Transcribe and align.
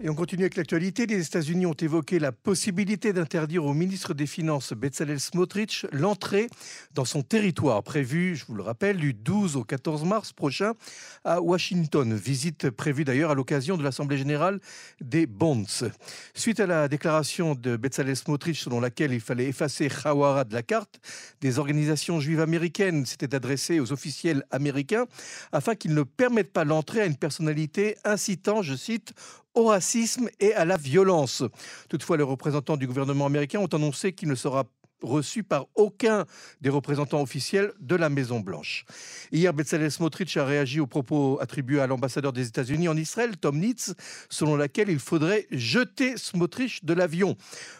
Et 0.00 0.08
on 0.08 0.14
continue 0.14 0.42
avec 0.42 0.54
l'actualité. 0.54 1.06
Les 1.06 1.26
États-Unis 1.26 1.66
ont 1.66 1.72
évoqué 1.72 2.20
la 2.20 2.30
possibilité 2.30 3.12
d'interdire 3.12 3.64
au 3.64 3.74
ministre 3.74 4.14
des 4.14 4.28
Finances 4.28 4.72
Bezalel 4.72 5.18
Smotrich 5.18 5.86
l'entrée 5.90 6.48
dans 6.94 7.04
son 7.04 7.22
territoire 7.22 7.82
prévu, 7.82 8.36
je 8.36 8.46
vous 8.46 8.54
le 8.54 8.62
rappelle, 8.62 8.98
du 8.98 9.12
12 9.12 9.56
au 9.56 9.64
14 9.64 10.04
mars 10.04 10.32
prochain 10.32 10.74
à 11.24 11.40
Washington. 11.40 12.14
Visite 12.14 12.70
prévue 12.70 13.02
d'ailleurs 13.02 13.32
à 13.32 13.34
l'occasion 13.34 13.76
de 13.76 13.82
l'Assemblée 13.82 14.18
générale 14.18 14.60
des 15.00 15.26
Bonds. 15.26 15.90
Suite 16.32 16.60
à 16.60 16.68
la 16.68 16.86
déclaration 16.86 17.56
de 17.56 17.76
Bezalel 17.76 18.14
Smotrich 18.14 18.60
selon 18.60 18.78
laquelle 18.78 19.12
il 19.12 19.20
fallait 19.20 19.46
effacer 19.46 19.88
Hawara 20.04 20.44
de 20.44 20.54
la 20.54 20.62
carte, 20.62 21.00
des 21.40 21.58
organisations 21.58 22.20
juives 22.20 22.40
américaines 22.40 23.04
s'étaient 23.04 23.34
adressées 23.34 23.80
aux 23.80 23.92
officiels 23.92 24.44
américains 24.52 25.06
afin 25.50 25.74
qu'ils 25.74 25.94
ne 25.94 26.04
permettent 26.04 26.52
pas 26.52 26.64
l'entrée 26.64 27.00
à 27.00 27.06
une 27.06 27.16
personnalité 27.16 27.96
incitant, 28.04 28.62
je 28.62 28.76
cite, 28.76 29.12
au 29.58 29.64
racisme 29.64 30.28
et 30.38 30.54
à 30.54 30.64
la 30.64 30.76
violence. 30.76 31.42
Toutefois, 31.88 32.16
les 32.16 32.22
représentants 32.22 32.76
du 32.76 32.86
gouvernement 32.86 33.26
américain 33.26 33.58
ont 33.58 33.66
annoncé 33.66 34.12
qu'il 34.12 34.28
ne 34.28 34.36
sera 34.36 34.64
reçu 35.02 35.42
par 35.42 35.66
aucun 35.74 36.26
des 36.60 36.70
représentants 36.70 37.22
officiels 37.22 37.72
de 37.80 37.96
la 37.96 38.08
Maison-Blanche. 38.08 38.84
Hier, 39.32 39.52
Bezalel 39.52 39.90
Smotrich 39.90 40.36
a 40.36 40.44
réagi 40.44 40.80
aux 40.80 40.86
propos 40.86 41.38
attribués 41.40 41.80
à 41.80 41.86
l'ambassadeur 41.86 42.32
des 42.32 42.46
États-Unis 42.46 42.88
en 42.88 42.96
Israël, 42.96 43.36
Tom 43.36 43.58
Nitz, 43.58 43.94
selon 44.28 44.56
laquelle 44.56 44.88
il 44.88 44.98
faudrait 44.98 45.46
jeter 45.50 46.16
Smotrich 46.16 46.84
de 46.84 46.94
l'avion. 46.94 47.36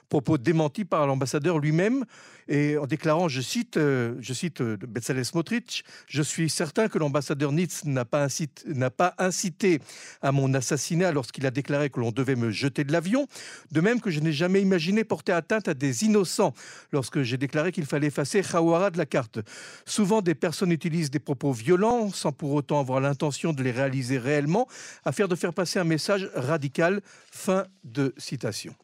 Propos 0.08 0.38
démentis 0.38 0.84
par 0.84 1.06
l'ambassadeur 1.06 1.58
lui-même 1.58 2.04
et 2.48 2.78
en 2.78 2.86
déclarant, 2.86 3.28
je 3.28 3.42
cite, 3.42 3.76
euh, 3.76 4.14
je 4.20 4.32
cite 4.32 4.62
euh, 4.62 5.22
Smotrich, 5.22 5.84
je 6.06 6.22
suis 6.22 6.48
certain 6.48 6.88
que 6.88 6.98
l'ambassadeur 6.98 7.52
Nitz 7.52 7.84
n'a 7.84 8.06
pas, 8.06 8.24
incité, 8.24 8.62
n'a 8.72 8.90
pas 8.90 9.14
incité 9.18 9.80
à 10.22 10.32
mon 10.32 10.54
assassinat 10.54 11.12
lorsqu'il 11.12 11.44
a 11.46 11.50
déclaré 11.50 11.90
que 11.90 12.00
l'on 12.00 12.10
devait 12.10 12.36
me 12.36 12.50
jeter 12.50 12.84
de 12.84 12.92
l'avion, 12.92 13.26
de 13.70 13.80
même 13.82 14.00
que 14.00 14.10
je 14.10 14.20
n'ai 14.20 14.32
jamais 14.32 14.62
imaginé 14.62 15.04
porter 15.04 15.32
atteinte 15.32 15.68
à 15.68 15.74
des 15.74 16.04
innocents 16.04 16.54
lorsque 16.90 17.07
j'ai 17.16 17.36
déclaré 17.36 17.72
qu'il 17.72 17.86
fallait 17.86 18.08
effacer 18.08 18.42
Khawara 18.42 18.90
de 18.90 18.98
la 18.98 19.06
carte. 19.06 19.40
Souvent, 19.86 20.22
des 20.22 20.34
personnes 20.34 20.72
utilisent 20.72 21.10
des 21.10 21.18
propos 21.18 21.52
violents 21.52 22.10
sans 22.10 22.32
pour 22.32 22.52
autant 22.52 22.80
avoir 22.80 23.00
l'intention 23.00 23.52
de 23.52 23.62
les 23.62 23.70
réaliser 23.70 24.18
réellement, 24.18 24.66
afin 25.04 25.26
de 25.26 25.34
faire 25.34 25.52
passer 25.52 25.78
un 25.78 25.84
message 25.84 26.28
radical. 26.34 27.00
Fin 27.30 27.66
de 27.84 28.14
citation. 28.18 28.74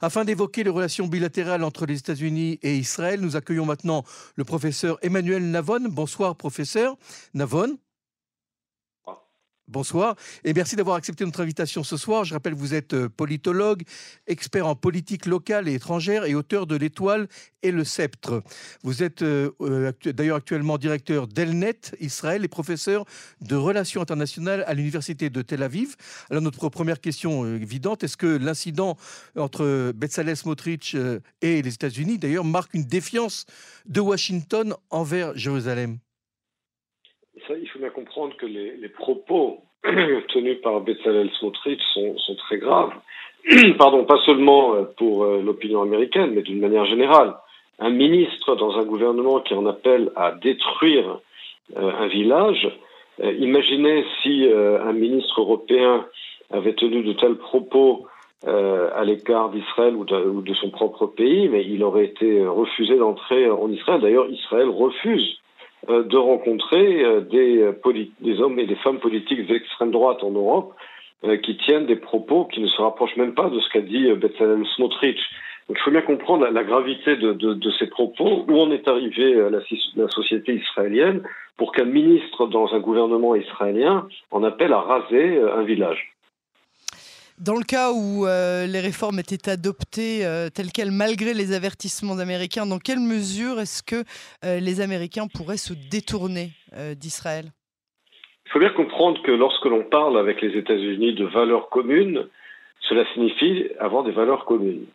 Afin 0.00 0.24
d'évoquer 0.24 0.64
les 0.64 0.70
relations 0.70 1.06
bilatérales 1.06 1.64
entre 1.64 1.86
les 1.86 1.98
États-Unis 1.98 2.58
et 2.62 2.76
Israël, 2.76 3.20
nous 3.20 3.36
accueillons 3.36 3.66
maintenant 3.66 4.04
le 4.36 4.44
professeur 4.44 4.98
Emmanuel 5.02 5.50
Navon. 5.50 5.88
Bonsoir, 5.88 6.36
professeur 6.36 6.96
Navon. 7.34 7.78
Bonsoir 9.68 10.16
et 10.44 10.54
merci 10.54 10.76
d'avoir 10.76 10.96
accepté 10.96 11.26
notre 11.26 11.42
invitation 11.42 11.84
ce 11.84 11.98
soir. 11.98 12.24
Je 12.24 12.32
rappelle 12.32 12.54
vous 12.54 12.72
êtes 12.72 12.94
euh, 12.94 13.10
politologue, 13.10 13.82
expert 14.26 14.66
en 14.66 14.74
politique 14.74 15.26
locale 15.26 15.68
et 15.68 15.74
étrangère 15.74 16.24
et 16.24 16.34
auteur 16.34 16.66
de 16.66 16.74
L'Étoile 16.74 17.28
et 17.62 17.70
le 17.70 17.84
Sceptre. 17.84 18.42
Vous 18.82 19.02
êtes 19.02 19.20
euh, 19.20 19.50
euh, 19.60 19.92
d'ailleurs 20.06 20.36
actuellement 20.38 20.78
directeur 20.78 21.28
d'Elnet 21.28 21.78
Israël 22.00 22.46
et 22.46 22.48
professeur 22.48 23.04
de 23.42 23.56
relations 23.56 24.00
internationales 24.00 24.64
à 24.66 24.72
l'Université 24.72 25.28
de 25.28 25.42
Tel 25.42 25.62
Aviv. 25.62 25.96
Alors 26.30 26.42
notre 26.42 26.70
première 26.70 27.02
question 27.02 27.44
évidente, 27.54 28.02
est-ce 28.02 28.16
que 28.16 28.38
l'incident 28.38 28.96
entre 29.36 29.92
Bezalel 29.94 30.38
Smotrich 30.38 30.96
et 31.42 31.60
les 31.60 31.74
États-Unis 31.74 32.16
d'ailleurs 32.16 32.44
marque 32.44 32.72
une 32.72 32.84
défiance 32.84 33.44
de 33.84 34.00
Washington 34.00 34.74
envers 34.88 35.36
Jérusalem? 35.36 35.98
Faut 37.78 37.82
bien 37.82 37.90
comprendre 37.90 38.36
que 38.36 38.46
les, 38.46 38.88
propos 38.88 39.58
tenus 40.28 40.60
par 40.62 40.80
Bezalel 40.80 41.30
Smotrich 41.38 41.80
sont, 41.94 42.16
très 42.36 42.58
graves. 42.58 42.92
Pardon, 43.78 44.04
pas 44.04 44.18
seulement 44.26 44.74
euh, 44.74 44.82
pour 44.96 45.24
euh, 45.24 45.40
l'opinion 45.40 45.82
américaine, 45.82 46.32
mais 46.34 46.42
d'une 46.42 46.60
manière 46.60 46.86
générale. 46.86 47.34
Un 47.78 47.90
ministre 47.90 48.56
dans 48.56 48.76
un 48.78 48.84
gouvernement 48.84 49.40
qui 49.40 49.54
en 49.54 49.66
appelle 49.66 50.10
à 50.16 50.32
détruire 50.32 51.20
euh, 51.76 51.92
un 52.00 52.08
village, 52.08 52.68
imaginez 53.20 54.04
si 54.22 54.48
un 54.48 54.92
ministre 54.92 55.40
européen 55.40 56.06
avait 56.52 56.74
tenu 56.74 57.02
de 57.02 57.14
tels 57.14 57.34
propos 57.34 58.06
à 58.46 59.04
l'égard 59.04 59.50
d'Israël 59.50 59.96
ou, 59.96 60.04
de 60.04 60.54
son 60.54 60.70
propre 60.70 61.06
pays, 61.06 61.48
mais 61.48 61.64
il 61.64 61.82
aurait 61.82 62.04
été 62.04 62.46
refusé 62.46 62.96
d'entrer 62.96 63.50
en 63.50 63.68
Israël. 63.72 64.00
D'ailleurs, 64.00 64.30
Israël 64.30 64.68
refuse 64.68 65.40
de 65.88 66.16
rencontrer 66.16 67.04
euh, 67.04 67.20
des, 67.20 67.62
euh, 67.62 68.06
des, 68.20 68.40
hommes 68.40 68.58
et 68.58 68.66
des 68.66 68.76
femmes 68.76 68.98
politiques 68.98 69.46
d'extrême 69.46 69.90
droite 69.90 70.22
en 70.22 70.30
Europe 70.30 70.74
qui 71.42 71.56
tiennent 71.56 71.86
des 71.86 71.96
propos 71.96 72.44
qui 72.44 72.60
ne 72.60 72.68
se 72.68 72.80
rapprochent 72.80 73.16
même 73.16 73.34
pas 73.34 73.50
de 73.50 73.58
ce 73.58 73.68
qu'a 73.70 73.80
dit 73.80 74.08
Bezalel 74.12 74.64
Smotrich. 74.76 75.18
Donc 75.66 75.76
il 75.76 75.82
faut 75.82 75.90
bien 75.90 76.02
comprendre 76.02 76.46
la, 76.48 76.62
gravité 76.62 77.16
de, 77.16 77.32
de, 77.32 77.54
de, 77.54 77.70
ces 77.72 77.88
propos, 77.88 78.44
où 78.48 78.60
en 78.60 78.70
est 78.70 78.86
arrivée 78.86 79.34
la, 79.34 79.58
la 79.96 80.08
société 80.10 80.54
israélienne 80.54 81.22
pour 81.56 81.72
qu'un 81.72 81.86
ministre 81.86 82.46
dans 82.46 82.72
un 82.72 82.78
gouvernement 82.78 83.34
israélien 83.34 84.06
en 84.30 84.44
appelle 84.44 84.72
à 84.72 84.78
raser 84.78 85.40
un 85.40 85.62
village? 85.64 86.14
Dans 87.40 87.54
le 87.54 87.62
cas 87.62 87.92
où 87.92 88.26
euh, 88.26 88.66
les 88.66 88.80
réformes 88.80 89.20
étaient 89.20 89.48
adoptées 89.48 90.26
euh, 90.26 90.48
telles 90.50 90.72
quelles 90.72 90.90
malgré 90.90 91.34
les 91.34 91.54
avertissements 91.54 92.18
américains, 92.18 92.66
dans 92.66 92.80
quelle 92.80 92.98
mesure 92.98 93.60
est-ce 93.60 93.84
que 93.84 94.02
euh, 94.44 94.58
les 94.58 94.80
Américains 94.80 95.28
pourraient 95.32 95.56
se 95.56 95.72
détourner 95.72 96.50
d'Israël? 96.96 97.46
Il 98.46 98.50
faut 98.50 98.58
bien 98.58 98.70
comprendre 98.70 99.22
que 99.22 99.30
lorsque 99.30 99.66
l'on 99.66 99.84
parle 99.84 100.18
avec 100.18 100.42
les 100.42 100.58
États-Unis 100.58 101.14
de 101.14 101.26
valeurs 101.26 101.68
communes, 101.68 102.26
cela 102.80 103.04
signifie 103.14 103.68
avoir 103.78 104.02
des 104.02 104.10
valeurs 104.10 104.44
communes. 104.44 104.86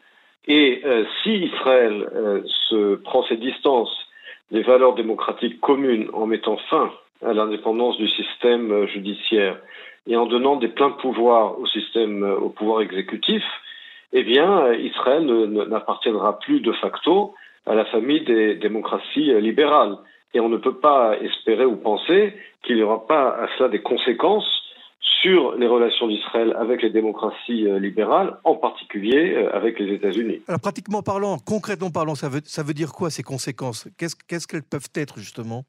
Et 0.48 0.84
si 1.24 1.36
Israël 1.36 2.44
se 2.70 2.96
prend 2.96 3.24
ses 3.28 3.38
distances 3.38 3.96
des 4.52 4.62
valeurs 4.62 4.96
démocratiques 4.96 5.60
communes 5.62 6.10
en 6.14 6.26
mettant 6.26 6.58
fin 6.70 6.92
à 7.26 7.34
l'indépendance 7.34 7.98
du 7.98 8.08
système 8.08 8.88
judiciaire, 8.88 9.60
et 10.08 10.16
en 10.18 10.26
donnant 10.26 10.58
des 10.58 10.68
pleins 10.68 10.92
pouvoirs 10.92 11.60
au 11.60 11.66
système, 11.66 12.24
au 12.24 12.50
pouvoir 12.50 12.82
exécutif, 12.82 13.44
eh 14.12 14.24
bien, 14.24 14.74
Israël 14.74 15.26
n'appartiendra 15.70 16.40
plus 16.40 16.60
de 16.60 16.72
facto 16.74 17.34
à 17.66 17.74
la 17.74 17.86
famille 17.86 18.24
des 18.26 18.56
démocraties 18.56 19.34
libérales. 19.42 19.98
Et 20.36 20.40
on 20.40 20.50
ne 20.50 20.58
peut 20.58 20.76
pas 20.76 21.18
espérer 21.20 21.66
ou 21.66 21.78
penser 21.78 22.34
qu'il 22.64 22.76
n'y 22.76 22.84
aura 22.84 23.08
pas 23.08 23.30
à 23.30 23.48
cela 23.58 23.70
des 23.70 23.82
conséquences 23.82 24.62
sur 25.00 25.56
les 25.56 25.68
relations 25.68 26.08
d'Israël 26.08 26.56
avec 26.60 26.82
les 26.82 26.90
démocraties 26.90 27.68
libérales, 27.80 28.38
en 28.44 28.56
particulier 28.56 29.36
avec 29.54 29.80
les 29.80 29.94
États-Unis. 29.94 30.42
Alors, 30.48 30.60
pratiquement 30.60 31.02
parlant, 31.02 31.38
concrètement 31.38 31.92
parlant, 31.92 32.16
ça 32.16 32.30
veut, 32.30 32.42
ça 32.44 32.62
veut 32.62 32.74
dire 32.74 32.92
quoi 32.92 33.10
ces 33.10 33.24
conséquences? 33.24 33.88
Qu'est-ce 33.98 34.48
qu'elles 34.48 34.64
peuvent 34.64 34.90
être 34.96 35.18
justement? 35.18 35.64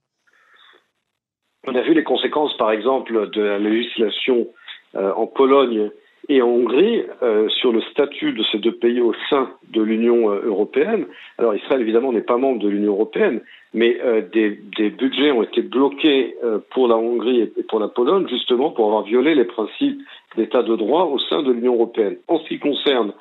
On 1.67 1.75
a 1.75 1.81
vu 1.83 1.95
les 1.95 2.05
conséquences, 2.05 2.57
par 2.57 2.71
exemple, 2.71 3.31
de 3.31 3.43
la 3.43 3.59
législation 3.59 4.49
euh, 4.97 5.13
en 5.15 5.27
Pologne 5.27 5.91
et 6.29 6.41
en 6.41 6.49
Hongrie 6.49 7.03
euh, 7.23 7.49
sur 7.49 7.73
le 7.73 7.81
statut 7.83 8.33
de 8.33 8.43
ces 8.51 8.59
deux 8.59 8.73
pays 8.73 9.01
au 9.01 9.13
sein 9.29 9.51
de 9.73 9.83
l'Union 9.83 10.31
euh, 10.31 10.41
européenne. 10.45 11.07
Alors 11.39 11.55
Israël, 11.55 11.81
évidemment, 11.81 12.13
n'est 12.13 12.21
pas 12.21 12.37
membre 12.37 12.61
de 12.61 12.69
l'Union 12.69 12.93
européenne, 12.93 13.41
mais 13.73 13.99
des, 14.33 14.61
des, 14.77 14.91
budgets 14.91 15.33
ont 15.33 15.43
été 15.43 15.61
bloqués 15.61 16.37
pour 16.71 16.87
la 16.87 16.97
Hongrie 16.97 17.41
et 17.41 17.63
pour 17.69 17.81
la 17.81 17.89
Pologne, 17.89 18.29
justement 18.29 18.71
pour 18.71 18.87
avoir 18.87 19.03
violé 19.03 19.35
les 19.35 19.45
principes 19.45 20.01
d'état 20.37 20.63
de 20.63 20.77
droit 20.77 21.07
au 21.07 21.19
sein 21.19 21.43
de 21.43 21.51
l'Union 21.51 21.75
européenne. 21.75 22.17
En 22.29 22.39
ce 22.39 22.47
qui 22.47 22.61
concerne 22.61 23.13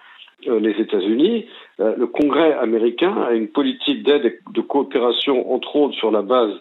les 0.45 0.79
États-Unis, 0.79 1.47
le 1.79 2.05
Congrès 2.05 2.53
américain 2.53 3.15
a 3.27 3.33
une 3.33 3.47
politique 3.47 4.03
d'aide 4.03 4.25
et 4.27 4.39
de 4.53 4.61
coopération, 4.61 5.51
entre 5.51 5.75
autres, 5.75 5.95
sur 5.95 6.11
la 6.11 6.21
base 6.21 6.53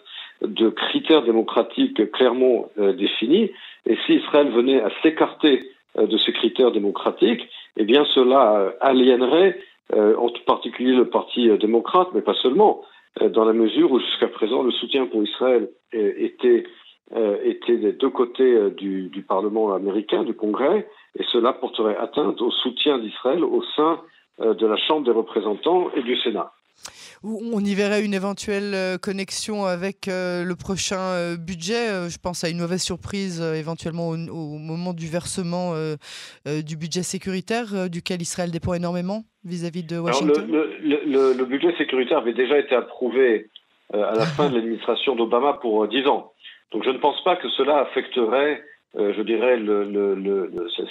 de 0.43 0.69
critères 0.69 1.23
démocratiques 1.23 2.11
clairement 2.11 2.69
euh, 2.77 2.93
définis. 2.93 3.51
Et 3.85 3.97
si 4.05 4.15
Israël 4.15 4.49
venait 4.49 4.81
à 4.81 4.89
s'écarter 5.01 5.69
euh, 5.97 6.05
de 6.05 6.17
ces 6.17 6.33
critères 6.33 6.71
démocratiques, 6.71 7.47
eh 7.77 7.85
bien 7.85 8.05
cela 8.13 8.55
euh, 8.57 8.71
aliénerait 8.81 9.59
en 9.91 10.29
particulier 10.47 10.93
le 10.93 11.09
Parti 11.09 11.55
démocrate, 11.59 12.07
mais 12.15 12.21
pas 12.21 12.33
seulement, 12.35 12.81
dans 13.21 13.45
la 13.45 13.53
mesure 13.53 13.91
où 13.91 13.99
jusqu'à 13.99 14.29
présent 14.29 14.63
le 14.63 14.71
soutien 14.71 15.05
pour 15.05 15.21
Israël 15.21 15.69
était, 15.91 16.63
était 17.43 17.77
des 17.77 17.91
deux 17.91 18.09
côtés 18.09 18.71
du 18.71 19.25
Parlement 19.27 19.73
américain, 19.73 20.23
du 20.23 20.33
Congrès, 20.33 20.87
et 21.19 21.23
cela 21.31 21.53
porterait 21.53 21.97
atteinte 21.97 22.41
au 22.41 22.49
soutien 22.49 22.97
d'Israël 22.97 23.43
au 23.43 23.61
sein 23.75 23.99
de 24.39 24.65
la 24.65 24.77
Chambre 24.77 25.05
des 25.05 25.11
représentants 25.11 25.91
et 25.95 26.01
du 26.01 26.17
Sénat 26.17 26.53
on 27.23 27.63
y 27.63 27.73
verrait 27.73 28.03
une 28.03 28.13
éventuelle 28.13 28.73
euh, 28.73 28.97
connexion 28.97 29.65
avec 29.65 30.07
euh, 30.07 30.43
le 30.43 30.55
prochain 30.55 30.99
euh, 30.99 31.37
budget. 31.37 32.09
Je 32.09 32.17
pense 32.17 32.43
à 32.43 32.49
une 32.49 32.59
mauvaise 32.59 32.83
surprise 32.83 33.41
éventuellement 33.41 34.09
au, 34.09 34.17
moment 34.57 34.93
du 34.93 35.07
versement 35.07 35.73
du 36.45 36.77
budget 36.77 37.03
sécuritaire 37.03 37.89
duquel 37.89 38.21
Israël 38.21 38.51
dépend 38.51 38.73
énormément 38.73 39.23
vis-à-vis 39.45 39.83
de 39.83 39.97
Washington. 39.97 40.45
le, 40.49 41.43
budget 41.43 41.75
sécuritaire 41.77 42.19
avait 42.19 42.33
déjà 42.33 42.57
été 42.57 42.75
approuvé 42.75 43.49
à 43.93 44.13
la 44.15 44.25
fin 44.25 44.49
de 44.49 44.55
l'administration 44.55 45.15
d'Obama 45.15 45.53
pour 45.61 45.87
10 45.87 46.07
ans. 46.07 46.31
Donc 46.71 46.83
je 46.83 46.89
ne 46.89 46.97
pense 46.97 47.21
pas 47.23 47.35
que 47.35 47.49
cela 47.49 47.79
affecterait, 47.79 48.63
je 48.95 49.21
dirais, 49.21 49.59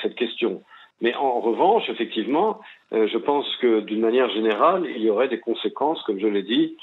cette 0.03 0.15
question. 0.15 0.63
Mais 1.03 1.15
en 1.15 1.41
revanche, 1.41 1.83
effectivement, 1.91 2.61
je 2.93 3.19
pense 3.19 3.45
que 3.57 3.81
d'une 3.81 4.01
manière 4.01 4.31
générale, 4.31 4.87
il 4.97 5.03
y 5.03 5.11
aurait 5.11 5.29
des 5.29 5.41
conséquences, 5.41 6.03
comme 6.05 6.19
je 6.19 6.29
l'ai 6.29 6.45
dit, 6.45 6.77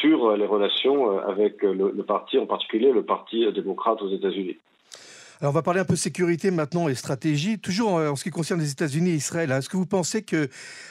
sur 0.00 0.36
les 0.36 0.46
relations 0.46 1.18
avec 1.18 1.62
le, 1.62 1.90
le, 1.90 2.02
parti, 2.04 2.38
en 2.38 2.46
particulier 2.46 2.92
le 2.92 3.02
Parti 3.02 3.50
démocrate 3.52 4.02
aux 4.02 4.10
États-Unis. 4.10 4.58
Alors 5.40 5.52
on 5.52 5.54
va 5.54 5.62
parler 5.62 5.80
un 5.80 5.84
peu 5.84 5.96
sécurité 5.96 6.50
maintenant 6.50 6.88
et 6.88 6.94
stratégie. 6.94 7.58
Toujours 7.58 7.92
en 7.92 8.16
ce 8.16 8.24
qui 8.24 8.30
concerne 8.30 8.58
les 8.58 8.72
États-Unis 8.72 9.10
et 9.10 9.14
Israël, 9.14 9.52
hein. 9.52 9.58
est-ce 9.58 9.68
que 9.68 9.76
vous 9.76 9.86
pensez 9.86 10.22
que 10.22 10.48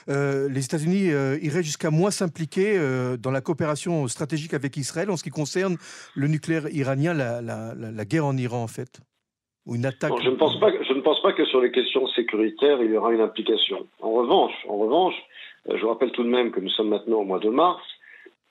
euh, 0.08 0.48
les 0.50 0.66
États-Unis 0.66 1.12
euh, 1.12 1.40
iraient 1.42 1.64
jusqu'à 1.64 1.90
moins 1.90 2.12
s'impliquer 2.12 2.78
euh, 2.78 3.18
dans 3.18 3.32
la 3.32 3.42
coopération 3.42 4.08
stratégique 4.08 4.54
avec 4.54 4.78
Israël 4.78 5.10
en 5.10 5.18
ce 5.18 5.24
qui 5.24 5.32
concerne 5.32 5.78
le 6.14 6.28
nucléaire 6.28 6.70
iranien, 6.72 7.16
la, 7.16 8.06
guerre 8.06 8.26
en 8.26 8.38
Iran 8.38 8.62
en 8.62 8.68
fait? 8.68 9.00
Ou 9.66 9.74
une 9.74 9.86
attaque 9.88 10.14
je, 10.24 10.30
ne 10.30 10.36
pense 10.36 10.60
pas, 10.60 10.70
pense 11.06 11.22
pas 11.22 11.34
que 11.34 11.46
sur 11.46 11.62
les 11.62 11.72
questions 11.72 12.08
sécuritaires, 12.10 12.82
il 12.82 12.92
y 12.92 12.98
aura 12.98 13.14
une 13.14 13.22
implication. 13.22 13.88
En 14.02 14.12
revanche, 14.12 14.54
en 14.68 14.78
revanche 14.78 15.16
je 15.74 15.86
rappelle 15.86 16.12
tout 16.12 16.24
de 16.24 16.30
même 16.30 16.52
que 16.52 16.60
nous 16.60 16.70
sommes 16.70 16.90
maintenant 16.90 17.18
au 17.18 17.24
mois 17.24 17.40
de 17.40 17.50
mars, 17.50 17.82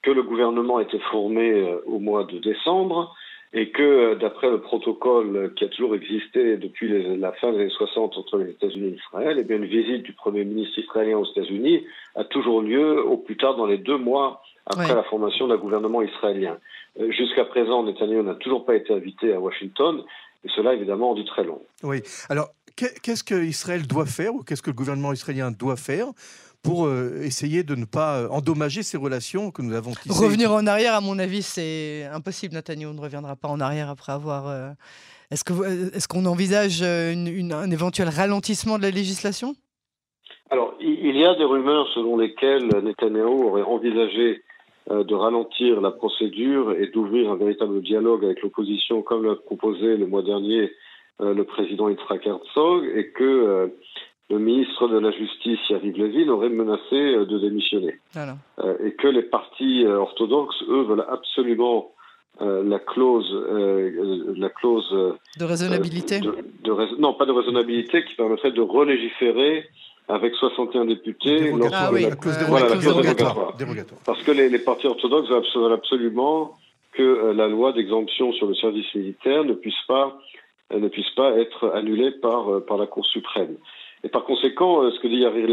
que 0.03 0.11
le 0.11 0.23
gouvernement 0.23 0.79
a 0.79 0.83
été 0.83 0.99
formé 1.11 1.65
au 1.87 1.99
mois 1.99 2.25
de 2.25 2.39
décembre, 2.39 3.15
et 3.55 3.71
que 3.71 3.83
euh, 3.83 4.15
d'après 4.17 4.51
le 4.51 4.61
protocole 4.61 5.53
qui 5.55 5.65
a 5.65 5.69
toujours 5.69 5.95
existé 5.95 6.57
depuis 6.57 7.17
la 7.17 7.33
fin 7.33 7.53
des 7.53 7.61
années 7.61 7.71
60 7.71 8.19
entre 8.19 8.39
les 8.39 8.51
États-Unis 8.51 8.89
et 8.89 8.97
Israël, 8.97 9.37
eh 9.39 9.45
bien 9.45 9.57
une 9.57 9.65
visite 9.65 10.03
du 10.03 10.13
Premier 10.13 10.45
ministre 10.45 10.79
israélien 10.81 11.19
aux 11.19 11.25
États-Unis 11.25 11.87
a 12.17 12.25
toujours 12.25 12.63
lieu 12.63 13.03
au 13.07 13.17
plus 13.17 13.37
tard 13.37 13.55
dans 13.55 13.67
les 13.67 13.79
deux 13.79 13.97
mois 13.97 14.43
après 14.67 14.95
la 14.95 15.05
formation 15.05 15.47
d'un 15.47 15.57
gouvernement 15.57 16.03
israélien. 16.03 16.59
Euh, 16.99 17.13
jusqu'à 17.13 17.45
présent, 17.45 17.85
Netanyahu 17.85 18.25
n'a 18.25 18.35
toujours 18.35 18.65
pas 18.65 18.75
été 18.75 18.93
invité 18.93 19.33
à 19.33 19.39
Washington, 19.39 20.03
et 20.45 20.49
cela 20.55 20.75
évidemment 20.75 21.11
en 21.11 21.15
dit 21.15 21.25
très 21.25 21.45
long. 21.45 21.61
Oui. 21.83 22.03
Alors, 22.29 22.51
qu'est-ce 22.77 23.25
que 23.25 23.45
Israël 23.45 23.87
doit 23.87 24.07
faire, 24.07 24.35
ou 24.35 24.43
qu'est-ce 24.43 24.63
que 24.63 24.71
le 24.71 24.77
gouvernement 24.77 25.13
israélien 25.13 25.51
doit 25.51 25.77
faire 25.77 26.09
pour 26.63 26.87
euh, 26.87 27.21
essayer 27.23 27.63
de 27.63 27.75
ne 27.75 27.85
pas 27.85 28.21
euh, 28.21 28.29
endommager 28.29 28.83
ces 28.83 28.97
relations 28.97 29.51
que 29.51 29.63
nous 29.63 29.75
avons 29.75 29.93
tissées? 29.93 30.25
Revenir 30.25 30.53
en 30.53 30.67
arrière, 30.67 30.95
à 30.95 31.01
mon 31.01 31.19
avis, 31.19 31.43
c'est 31.43 32.05
impossible. 32.13 32.55
Netanyahu 32.55 32.95
ne 32.95 33.01
reviendra 33.01 33.37
pas 33.37 33.49
en 33.49 33.61
arrière 33.61 33.91
après 33.91 34.13
avoir. 34.13 34.49
Euh, 34.49 34.71
est-ce 35.31 35.45
qu'on 35.45 35.65
est 35.65 36.07
qu'on 36.07 36.27
envisage 36.27 36.83
un 36.83 37.71
éventuel 37.71 38.09
ralentissement 38.09 38.79
de 38.79 38.83
la 38.83 38.91
législation? 38.91 39.55
Alors, 40.51 40.75
il 40.79 41.17
y 41.17 41.25
a 41.25 41.35
des 41.35 41.45
rumeurs 41.45 41.89
selon 41.95 42.17
lesquelles 42.19 42.69
Netanyahu 42.83 43.45
aurait 43.45 43.63
envisagé 43.63 44.44
de 44.91 45.15
ralentir 45.15 45.81
la 45.81 45.91
procédure 45.91 46.73
et 46.73 46.89
d'ouvrir 46.89 47.31
un 47.31 47.37
véritable 47.37 47.81
dialogue 47.81 48.25
avec 48.25 48.43
l'opposition, 48.43 49.03
comme 49.03 49.25
l'a 49.25 49.35
proposé 49.35 49.97
le 49.97 50.07
mois 50.07 50.23
dernier 50.23 50.71
le 51.21 51.43
président 51.45 51.89
Yitzhak 51.89 52.27
Herzog, 52.27 52.85
et 52.95 53.11
que 53.11 53.71
le 54.31 54.39
ministre 54.39 54.89
de 54.89 54.99
la 54.99 55.11
Justice, 55.11 55.59
Yariv 55.69 55.97
Levin, 55.99 56.29
aurait 56.29 56.49
menacé 56.49 56.95
euh, 56.95 57.27
de 57.27 57.39
démissionner. 57.39 57.95
Euh, 58.17 58.77
et 58.85 58.93
que 58.93 59.09
les 59.09 59.23
partis 59.23 59.85
euh, 59.85 59.99
orthodoxes, 59.99 60.63
eux, 60.69 60.83
veulent 60.83 61.07
absolument 61.09 61.91
la 62.41 62.81
clause, 62.81 63.33
la 64.37 64.49
clause 64.49 64.91
de 65.39 65.45
raisonnabilité. 65.45 66.21
non, 66.99 67.15
pas 67.15 67.27
de 67.27 67.31
raisonnabilité, 67.31 68.05
qui 68.05 68.17
permettrait 68.17 68.51
de 68.51 68.61
relégiférer 68.61 69.69
avec 70.09 70.35
61 70.35 70.85
députés. 70.87 71.53
Ah 71.73 71.91
oui, 71.93 72.03
la, 72.03 72.17
clause, 72.17 72.39
dérogatoire. 72.39 73.55
Parce 74.05 74.23
que 74.23 74.33
les, 74.33 74.59
partis 74.59 74.87
orthodoxes 74.87 75.31
veulent 75.57 75.73
absolument 75.73 76.57
que 76.93 77.33
la 77.33 77.49
loi 77.49 77.73
d'exemption 77.73 78.33
sur 78.33 78.47
le 78.47 78.55
service 78.55 78.95
militaire 78.95 79.45
ne 79.45 79.55
puisse 79.55 79.83
pas 79.89 80.19
ne 80.75 80.89
puisse 80.89 81.11
pas 81.11 81.37
être 81.39 81.73
annulée 81.75 82.11
par, 82.11 82.65
par 82.67 82.79
la 82.79 82.87
Cour 82.87 83.05
suprême. 83.07 83.57
Et 84.05 84.09
par 84.11 84.25
conséquent, 84.25 84.83
euh, 84.83 84.91
ce 84.91 85.01
que 85.01 85.09
dit 85.09 85.17
Yariv 85.17 85.47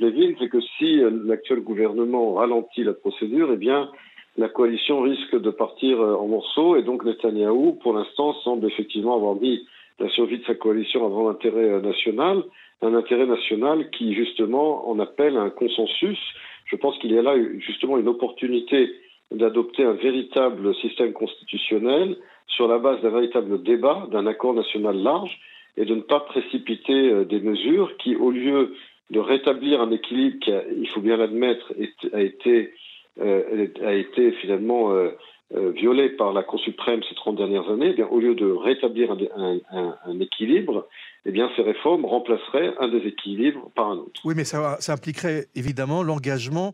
Levin, 0.00 0.34
c'est 0.38 0.48
que 0.48 0.60
si 0.78 1.00
euh, 1.00 1.10
l'actuel 1.26 1.60
gouvernement 1.60 2.32
ralentit 2.32 2.82
la 2.82 2.94
procédure, 2.94 3.50
eh 3.52 3.56
bien, 3.56 3.90
la 4.38 4.48
coalition 4.48 5.02
risque 5.02 5.38
de 5.38 5.50
partir 5.50 6.00
euh, 6.00 6.14
en 6.14 6.26
morceaux. 6.26 6.76
Et 6.76 6.82
donc, 6.82 7.04
Netanyahou, 7.04 7.74
pour 7.82 7.92
l'instant, 7.92 8.32
semble 8.42 8.66
effectivement 8.66 9.16
avoir 9.16 9.34
mis 9.34 9.66
la 9.98 10.08
survie 10.08 10.38
de 10.38 10.44
sa 10.44 10.54
coalition 10.54 11.04
avant 11.04 11.28
l'intérêt 11.28 11.78
national, 11.82 12.42
un 12.82 12.94
intérêt 12.94 13.26
national 13.26 13.90
qui, 13.90 14.14
justement, 14.14 14.88
en 14.88 14.98
appelle 14.98 15.36
un 15.36 15.50
consensus. 15.50 16.18
Je 16.64 16.76
pense 16.76 16.96
qu'il 16.98 17.12
y 17.12 17.18
a 17.18 17.22
là, 17.22 17.34
justement, 17.58 17.98
une 17.98 18.08
opportunité 18.08 18.90
d'adopter 19.30 19.84
un 19.84 19.92
véritable 19.92 20.74
système 20.76 21.12
constitutionnel 21.12 22.16
sur 22.46 22.66
la 22.68 22.78
base 22.78 23.00
d'un 23.02 23.10
véritable 23.10 23.62
débat, 23.62 24.08
d'un 24.10 24.26
accord 24.26 24.54
national 24.54 24.96
large, 24.96 25.38
et 25.76 25.84
de 25.84 25.94
ne 25.94 26.00
pas 26.00 26.20
précipiter 26.20 27.10
euh, 27.10 27.24
des 27.24 27.40
mesures 27.40 27.96
qui, 27.98 28.16
au 28.16 28.30
lieu 28.30 28.74
de 29.10 29.20
rétablir 29.20 29.80
un 29.80 29.90
équilibre 29.90 30.38
qui, 30.40 30.52
il 30.76 30.88
faut 30.88 31.00
bien 31.00 31.16
l'admettre, 31.16 31.72
a 32.12 32.20
été, 32.20 32.72
euh, 33.20 33.66
a 33.84 33.94
été 33.94 34.32
finalement 34.32 34.92
euh, 34.92 35.10
violé 35.52 36.10
par 36.10 36.32
la 36.32 36.42
Cour 36.42 36.60
suprême 36.60 37.00
ces 37.08 37.14
30 37.14 37.36
dernières 37.36 37.68
années, 37.68 37.90
eh 37.90 37.94
bien, 37.94 38.06
au 38.06 38.20
lieu 38.20 38.34
de 38.34 38.46
rétablir 38.46 39.10
un, 39.10 39.58
un, 39.72 40.20
équilibre, 40.20 40.86
eh 41.26 41.32
bien, 41.32 41.50
ces 41.56 41.62
réformes 41.62 42.04
remplaceraient 42.04 42.74
un 42.78 42.88
déséquilibre 42.88 43.70
par 43.74 43.88
un 43.90 43.96
autre. 43.96 44.20
Oui, 44.24 44.34
mais 44.36 44.44
ça, 44.44 44.76
ça 44.80 44.92
impliquerait 44.92 45.46
évidemment 45.56 46.02
l'engagement 46.02 46.72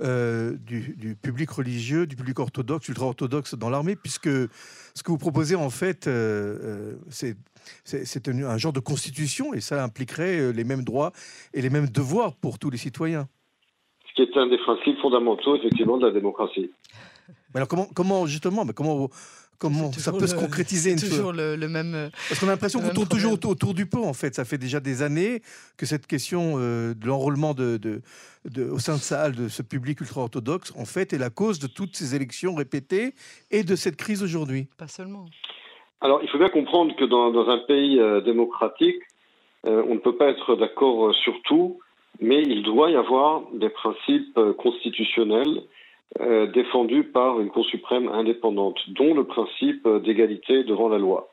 du, 0.00 0.94
du, 0.96 1.16
public 1.16 1.50
religieux, 1.50 2.06
du 2.06 2.16
public 2.16 2.38
orthodoxe, 2.38 2.88
ultra-orthodoxe 2.88 3.54
dans 3.54 3.70
l'armée, 3.70 3.96
puisque 3.96 4.28
ce 4.28 5.02
que 5.02 5.10
vous 5.10 5.18
proposez, 5.18 5.54
en 5.54 5.70
fait, 5.70 6.08
c'est 7.08 7.34
c'est 7.84 8.28
un, 8.28 8.58
genre 8.58 8.72
de 8.72 8.80
constitution 8.80 9.54
et 9.54 9.60
ça 9.60 9.82
impliquerait 9.82 10.38
euh, 10.40 10.52
les 10.52 10.64
mêmes 10.64 10.84
droits 10.84 11.12
et 11.54 11.62
les 11.62 11.70
mêmes 11.70 11.88
devoirs 11.88 12.34
pour 12.40 12.58
tous 12.58 12.70
les 12.70 12.76
citoyens. 12.76 13.26
Ce 14.08 14.14
qui 14.14 14.22
est 14.22 14.36
un 14.36 14.46
des 14.48 14.58
principes 14.58 14.98
fondamentaux, 15.00 15.56
effectivement, 15.56 15.98
de 15.98 16.06
la 16.06 16.12
démocratie. 16.12 16.70
Mais 17.58 17.62
alors 17.62 17.68
comment, 17.68 17.88
comment 17.92 18.26
justement, 18.26 18.64
mais 18.64 18.72
comment, 18.72 19.08
comment 19.58 19.90
ça 19.90 20.12
peut 20.12 20.28
se 20.28 20.36
concrétiser 20.36 20.96
C'est 20.96 21.08
toujours 21.08 21.32
le, 21.32 21.56
même. 21.66 21.92
Euh, 21.92 22.08
Parce 22.28 22.38
qu'on 22.38 22.46
a 22.46 22.50
l'impression 22.50 22.80
qu'on 22.80 22.90
tourne 22.90 23.08
toujours 23.08 23.32
autour, 23.32 23.74
du 23.74 23.86
pot, 23.86 24.04
en 24.04 24.12
fait. 24.12 24.36
Ça 24.36 24.44
fait 24.44 24.58
déjà 24.58 24.78
des 24.78 25.02
années 25.02 25.42
que 25.76 25.84
cette 25.84 26.06
question 26.06 26.54
euh, 26.58 26.94
de 26.94 27.04
l'enrôlement 27.04 27.54
de, 27.54 27.76
de, 27.78 28.70
au 28.70 28.78
sein 28.78 28.94
de 28.94 29.00
salle 29.00 29.34
de 29.34 29.48
ce 29.48 29.62
public 29.62 30.00
ultra-orthodoxe, 30.00 30.72
en 30.78 30.84
fait, 30.84 31.12
est 31.12 31.18
la 31.18 31.30
cause 31.30 31.58
de 31.58 31.66
toutes 31.66 31.96
ces 31.96 32.14
élections 32.14 32.54
répétées 32.54 33.12
et 33.50 33.64
de 33.64 33.74
cette 33.74 33.96
crise 33.96 34.22
aujourd'hui. 34.22 34.68
Pas 34.78 34.86
seulement. 34.86 35.26
Alors, 36.00 36.20
il 36.22 36.28
faut 36.28 36.38
bien 36.38 36.50
comprendre 36.50 36.94
que 36.94 37.04
dans, 37.06 37.32
dans 37.32 37.48
un 37.48 37.58
pays 37.58 37.98
euh, 37.98 38.20
démocratique, 38.20 39.02
euh, 39.66 39.82
on 39.88 39.94
ne 39.94 39.98
peut 39.98 40.14
pas 40.14 40.28
être 40.28 40.54
d'accord 40.54 41.12
sur 41.12 41.34
tout, 41.42 41.80
mais 42.20 42.40
il 42.40 42.62
doit 42.62 42.92
y 42.92 42.94
avoir 42.94 43.42
des 43.52 43.68
principes 43.68 44.38
euh, 46.20 46.46
défendus 46.46 47.04
par 47.04 47.40
une 47.40 47.50
Cour 47.50 47.66
suprême 47.66 48.08
indépendante, 48.08 48.78
dont 48.88 49.14
le 49.14 49.24
principe 49.24 49.86
d'égalité 50.04 50.64
devant 50.64 50.88
la 50.88 50.98
loi. 50.98 51.28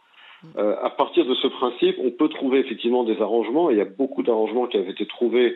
à 0.58 0.90
partir 0.92 1.26
de 1.26 1.34
ce 1.34 1.48
principe, 1.48 1.96
on 2.04 2.12
peut 2.12 2.30
trouver 2.30 2.60
effectivement 2.60 3.04
des 3.04 3.20
arrangements, 3.22 3.70
il 3.72 3.78
y 3.78 3.82
a 3.82 3.86
beaucoup 3.86 4.22
d'arrangements 4.22 4.68
qui 4.68 4.78
avaient 4.78 4.92
été 4.92 5.08
trouvés 5.08 5.56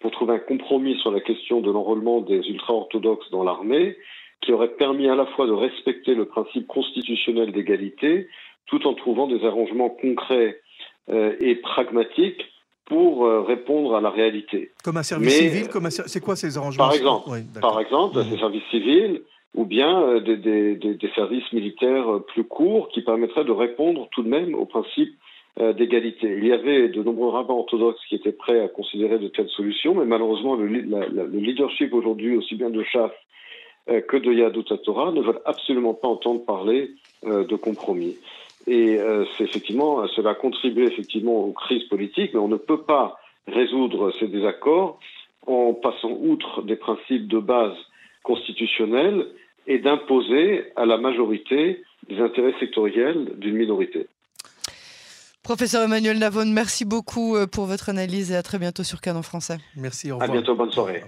pour 0.00 0.10
trouver 0.10 0.34
un 0.34 0.38
compromis 0.38 0.98
sur 1.00 1.10
la 1.10 1.20
question 1.20 1.60
de 1.60 1.70
l'enrôlement 1.70 2.20
des 2.20 2.46
ultra-orthodoxes 2.48 3.30
dans 3.30 3.42
l'armée, 3.42 3.96
qui 4.42 4.52
aurait 4.52 4.76
permis 4.76 5.08
à 5.08 5.14
la 5.14 5.26
fois 5.26 5.46
de 5.46 5.52
respecter 5.52 6.14
le 6.14 6.26
principe 6.26 6.66
constitutionnel 6.66 7.52
d'égalité, 7.52 8.28
tout 8.66 8.86
en 8.86 8.94
trouvant 8.94 9.26
des 9.26 9.44
arrangements 9.44 9.90
concrets 9.90 10.60
euh, 11.08 11.34
et 11.40 11.56
pragmatiques 11.56 12.44
pour 12.86 13.26
euh, 13.26 13.42
répondre 13.42 13.94
à 13.94 14.00
la 14.00 14.10
réalité. 14.10 14.70
Comme 14.82 14.96
un 14.96 15.02
service 15.02 15.36
civil 15.36 15.66
C'est 16.06 16.20
quoi 16.20 16.36
ces 16.36 16.56
arrangements? 16.56 16.86
Par 16.86 16.94
exemple, 16.94 17.30
par 17.60 17.80
exemple 17.80 18.18
mmh. 18.18 18.30
des 18.30 18.38
services 18.38 18.62
civils 18.70 19.22
ou 19.54 19.64
bien 19.64 20.02
euh, 20.02 20.20
des, 20.20 20.36
des, 20.36 20.76
des, 20.76 21.10
services 21.14 21.52
militaires 21.52 22.06
plus 22.28 22.44
courts 22.44 22.88
qui 22.88 23.02
permettraient 23.02 23.44
de 23.44 23.52
répondre 23.52 24.08
tout 24.12 24.22
de 24.22 24.28
même 24.28 24.54
au 24.54 24.64
principe 24.64 25.12
d'égalité. 25.58 26.36
Il 26.36 26.46
y 26.46 26.52
avait 26.52 26.90
de 26.90 27.02
nombreux 27.02 27.30
rabbins 27.30 27.54
orthodoxes 27.54 28.04
qui 28.10 28.14
étaient 28.14 28.30
prêts 28.30 28.60
à 28.60 28.68
considérer 28.68 29.18
de 29.18 29.28
telles 29.28 29.48
solutions, 29.48 29.94
mais 29.94 30.04
malheureusement, 30.04 30.54
le, 30.54 30.66
le 30.66 31.38
leadership 31.38 31.94
aujourd'hui, 31.94 32.36
aussi 32.36 32.56
bien 32.56 32.68
de 32.68 32.82
Chaff 32.82 33.12
que 33.86 34.18
de 34.18 34.34
Yadut 34.34 34.64
Torah, 34.84 35.12
ne 35.12 35.22
veulent 35.22 35.40
absolument 35.46 35.94
pas 35.94 36.08
entendre 36.08 36.44
parler 36.44 36.90
de 37.24 37.56
compromis. 37.56 38.18
Et 38.66 38.98
euh, 38.98 39.24
c'est 39.36 39.44
effectivement, 39.44 40.06
cela 40.08 40.30
a 40.30 40.34
contribué 40.34 40.86
effectivement 40.86 41.44
aux 41.44 41.52
crises 41.52 41.84
politiques, 41.84 42.32
mais 42.34 42.40
on 42.40 42.48
ne 42.48 42.56
peut 42.56 42.82
pas 42.82 43.18
résoudre 43.46 44.12
ces 44.18 44.26
désaccords 44.26 44.98
en 45.46 45.72
passant 45.72 46.10
outre 46.10 46.62
des 46.62 46.76
principes 46.76 47.28
de 47.28 47.38
base 47.38 47.76
constitutionnels 48.24 49.26
et 49.68 49.78
d'imposer 49.78 50.72
à 50.76 50.84
la 50.84 50.96
majorité 50.98 51.82
des 52.08 52.18
intérêts 52.20 52.54
sectoriels 52.58 53.32
d'une 53.36 53.54
minorité. 53.54 54.06
Professeur 55.42 55.84
Emmanuel 55.84 56.18
Navon, 56.18 56.46
merci 56.46 56.84
beaucoup 56.84 57.36
euh, 57.36 57.46
pour 57.46 57.66
votre 57.66 57.88
analyse 57.88 58.32
et 58.32 58.36
à 58.36 58.42
très 58.42 58.58
bientôt 58.58 58.82
sur 58.82 59.00
Canon 59.00 59.22
Français. 59.22 59.58
Merci, 59.76 60.10
au 60.10 60.16
revoir. 60.16 60.30
À 60.30 60.32
bientôt, 60.32 60.56
bonne 60.56 60.72
soirée. 60.72 61.04